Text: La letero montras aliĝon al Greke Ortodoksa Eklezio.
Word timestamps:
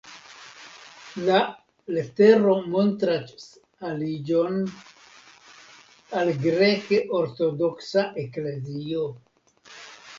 La 1.25 1.41
letero 1.97 2.55
montras 2.75 3.45
aliĝon 3.91 4.57
al 6.23 6.33
Greke 6.49 6.99
Ortodoksa 7.23 8.09
Eklezio. 8.27 9.05